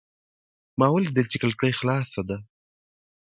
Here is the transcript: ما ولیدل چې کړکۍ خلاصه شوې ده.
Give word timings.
ما 0.79 0.87
ولیدل 0.91 1.25
چې 1.31 1.37
کړکۍ 1.41 1.71
خلاصه 1.79 2.07
شوې 2.13 2.23
ده. 2.29 2.37